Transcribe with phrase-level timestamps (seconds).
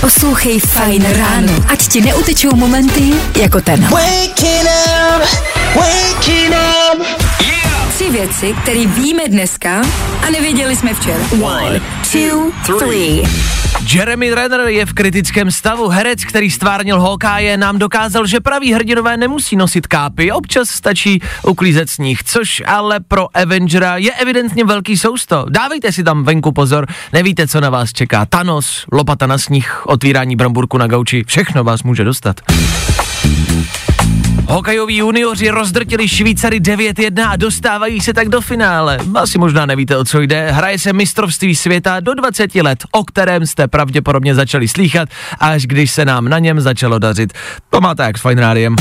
[0.00, 3.88] Poslouchej Fajn ráno, ať ti neutečou momenty jako ten.
[7.94, 9.82] Tři věci, které víme dneska
[10.26, 11.24] a nevěděli jsme včera.
[11.42, 11.80] One,
[12.12, 13.22] two, three.
[13.86, 15.88] Jeremy Renner je v kritickém stavu.
[15.88, 21.90] Herec, který stvárnil Hawkeye, nám dokázal, že praví hrdinové nemusí nosit kápy, občas stačí uklízet
[21.90, 25.46] sníh, což ale pro Avengera je evidentně velký sousto.
[25.48, 28.26] Dávejte si tam venku pozor, nevíte, co na vás čeká.
[28.26, 32.40] Thanos, lopata na sníh, otvírání bramburku na gauči, všechno vás může dostat.
[34.48, 38.98] Hokejoví junioři rozdrtili Švýcary 9-1 a dostávají se tak do finále.
[39.14, 40.50] Asi možná nevíte, o co jde.
[40.50, 45.90] Hraje se mistrovství světa do 20 let, o kterém jste pravděpodobně začali slýchat, až když
[45.90, 47.32] se nám na něm začalo dařit.
[47.70, 48.76] To máte jak s Fine Rádiem.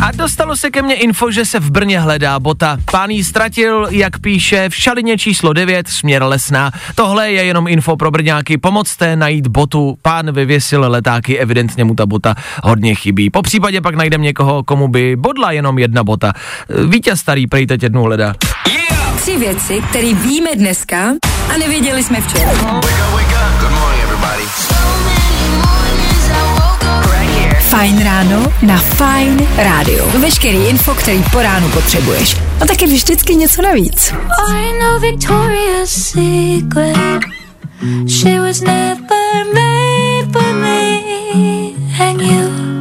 [0.00, 2.78] A dostalo se ke mně info, že se v Brně hledá bota.
[2.90, 6.70] Pán jí ztratil, jak píše, v šalině číslo 9, směr Lesná.
[6.94, 8.58] Tohle je jenom info pro Brňáky.
[8.58, 9.96] Pomocte najít botu.
[10.02, 13.30] Pán vyvěsil letáky, evidentně mu ta bota hodně chybí.
[13.30, 16.32] Po případě pak najdem někoho, komu by bodla jenom jedna bota.
[16.88, 18.34] Vítěz starý prý teď jednou hledá.
[19.16, 20.98] Tři věci, které víme dneska
[21.54, 22.50] a nevěděli jsme včera.
[27.82, 30.04] Fajn ráno na Fajn rádiu.
[30.18, 32.36] Veškerý info, který po ránu potřebuješ.
[32.60, 34.14] A taky vždycky něco navíc.
[34.54, 37.22] I know Victoria's Secret.
[38.08, 41.02] She was never made for me
[41.98, 42.71] and you.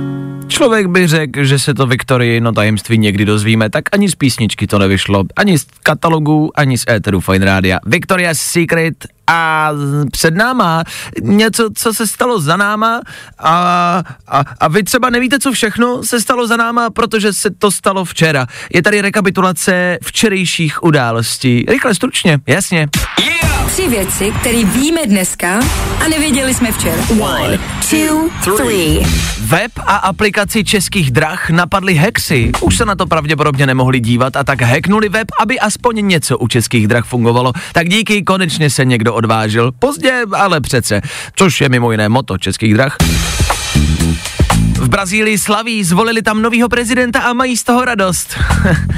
[0.61, 4.67] Člověk by řekl, že se to Viktorii no tajemství někdy dozvíme, tak ani z písničky
[4.67, 7.79] to nevyšlo, ani z katalogu, ani z éteru Fine Rádia.
[7.85, 9.71] Victoria's Secret a
[10.11, 10.83] před náma
[11.21, 13.01] něco, co se stalo za náma
[13.39, 17.71] a, a, a vy třeba nevíte, co všechno se stalo za náma, protože se to
[17.71, 18.47] stalo včera.
[18.73, 21.65] Je tady rekapitulace včerejších událostí.
[21.67, 22.87] Rychle, stručně, jasně.
[23.67, 25.59] Tři věci, které víme dneska
[26.05, 27.03] a nevěděli jsme včera.
[27.19, 29.05] One, two, three.
[29.39, 32.51] Web a aplikaci českých drah napadly hexy.
[32.61, 36.47] Už se na to pravděpodobně nemohli dívat a tak hacknuli web, aby aspoň něco u
[36.47, 37.53] českých drah fungovalo.
[37.73, 39.71] Tak díky, konečně se někdo odvážil.
[39.79, 41.01] Pozdě, ale přece.
[41.35, 42.95] Což je mimo jiné moto českých drah.
[44.73, 48.39] V Brazílii slaví, zvolili tam novýho prezidenta a mají z toho radost.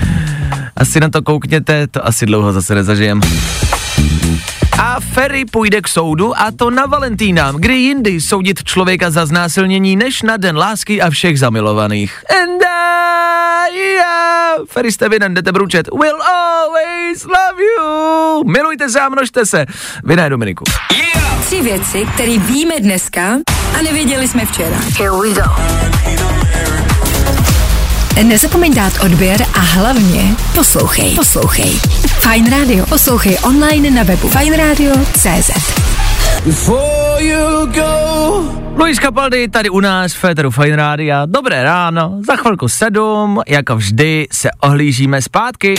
[0.75, 3.21] asi na to koukněte, to asi dlouho zase nezažijem.
[4.79, 9.95] A Ferry půjde k soudu a to na Valentína, kdy jindy soudit člověka za znásilnění
[9.95, 12.23] než na den lásky a všech zamilovaných.
[12.41, 14.57] And I, yeah.
[14.69, 15.87] Ferry jste vinen, jdete bručet.
[15.87, 18.43] Will always love you.
[18.43, 19.65] Milujte se a množte se.
[20.03, 20.63] Vy ne, Dominiku.
[21.45, 23.21] Tři věci, které víme dneska
[23.79, 24.77] a nevěděli jsme včera.
[24.97, 26.72] Here we go.
[28.21, 31.15] Nezapomeň dát odběr a hlavně poslouchej.
[31.15, 31.69] Poslouchej.
[32.05, 32.85] Fine Radio.
[32.85, 35.51] Poslouchej online na webu fineradio.cz
[38.77, 41.25] Luis Capaldi tady u nás v Féteru Fine Rádia.
[41.25, 45.75] Dobré ráno, za chvilku sedm, jako vždy se ohlížíme zpátky.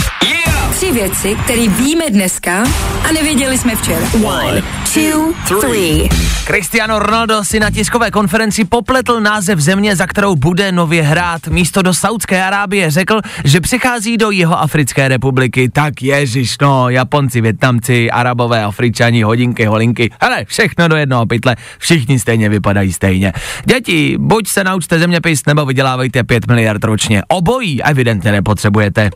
[0.77, 2.65] Tři věci, které víme dneska
[3.09, 4.07] a nevěděli jsme včera.
[4.25, 4.63] One,
[4.95, 6.09] two, three.
[6.47, 11.47] Cristiano Ronaldo si na tiskové konferenci popletl název země, za kterou bude nově hrát.
[11.49, 15.69] Místo do Saudské Arábie řekl, že přichází do jeho Africké republiky.
[15.69, 20.11] Tak ježiš, no, Japonci, Větnamci, Arabové, Afričani, hodinky, holinky.
[20.21, 23.33] Hele, všechno do jednoho pytle, všichni stejně vypadají stejně.
[23.65, 27.23] Děti, buď se naučte zeměpis, nebo vydělávejte 5 miliard ročně.
[27.29, 29.11] Obojí evidentně nepotřebujete.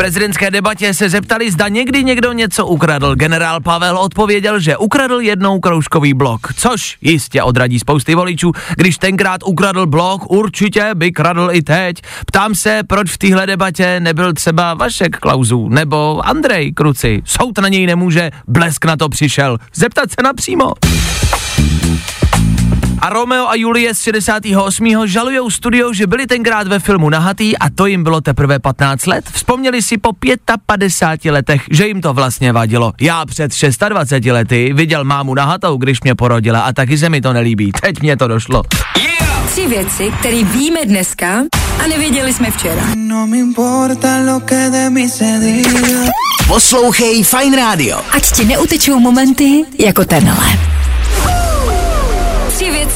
[0.00, 3.14] Prezidentské debatě se zeptali, zda někdy někdo něco ukradl.
[3.14, 8.52] Generál Pavel odpověděl, že ukradl jednou kroužkový blok, což jistě odradí spousty voličů.
[8.76, 11.96] Když tenkrát ukradl blok, určitě by kradl i teď.
[12.26, 17.22] Ptám se, proč v téhle debatě nebyl třeba Vašek Klauzů nebo Andrej Kruci.
[17.24, 19.58] Soud na něj nemůže, blesk na to přišel.
[19.74, 20.72] Zeptat se napřímo.
[23.02, 25.06] A Romeo a Julie z 68.
[25.06, 29.24] žalujou studio, že byli tenkrát ve filmu nahatý a to jim bylo teprve 15 let.
[29.32, 30.10] Vzpomněli si po
[30.66, 32.92] 55 letech, že jim to vlastně vadilo.
[33.00, 33.52] Já před
[33.88, 37.72] 26 lety viděl mámu nahatou, když mě porodila a taky se mi to nelíbí.
[37.72, 38.62] Teď mě to došlo.
[39.46, 41.42] Tři věci, které víme dneska
[41.84, 42.82] a nevěděli jsme včera.
[42.94, 46.10] No me importa lo que de mí se diga.
[46.46, 48.00] Poslouchej Fine Radio.
[48.10, 50.69] Ať ti neutečou momenty jako tenhle.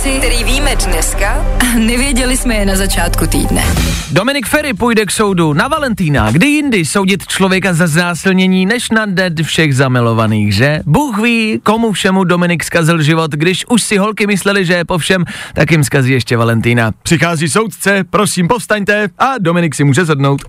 [0.05, 3.65] Věci, které víme dneska a nevěděli jsme je na začátku týdne.
[4.11, 6.31] Dominik Ferry půjde k soudu na Valentína.
[6.31, 10.81] Kdy jindy soudit člověka za znásilnění, než na den všech zamilovaných, že?
[10.87, 14.99] Bůh ví, komu všemu Dominik zkazil život, když už si holky mysleli, že je po
[14.99, 15.25] všem,
[15.55, 16.93] tak jim zkazí ještě Valentína.
[17.03, 20.43] Přichází soudce, prosím povstaňte a Dominik si může sednout.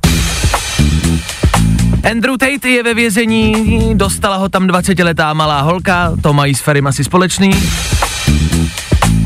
[2.11, 6.87] Andrew Tate je ve vězení, dostala ho tam 20-letá malá holka, to mají s Ferim
[6.87, 7.51] asi společný.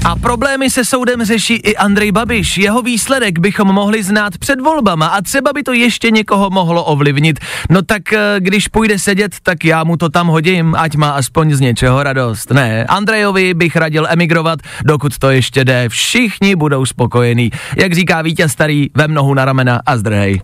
[0.05, 2.57] A problémy se soudem řeší i Andrej Babiš.
[2.57, 7.39] Jeho výsledek bychom mohli znát před volbama a třeba by to ještě někoho mohlo ovlivnit.
[7.69, 11.53] No tak eh, když půjde sedět, tak já mu to tam hodím, ať má aspoň
[11.53, 12.51] z něčeho radost.
[12.51, 15.89] Ne, Andrejovi bych radil emigrovat, dokud to ještě jde.
[15.89, 17.51] Všichni budou spokojení.
[17.77, 20.41] Jak říká vítěz starý, ve nohu na ramena a zdrhej.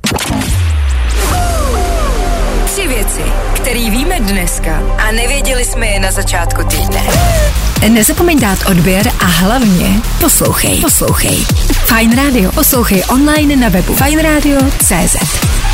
[3.76, 7.02] Které víme dneska a nevěděli jsme je na začátku týdne.
[7.90, 10.82] Nezapomeň dát odběr a hlavně poslouchej.
[10.82, 11.46] Poslouchej.
[11.86, 12.52] Fine Radio.
[12.52, 15.65] Poslouchej online na webu fajnradio.cz.